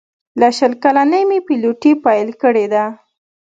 [0.39, 2.85] له شل کلنۍ مې پیلوټي پیل کړې ده.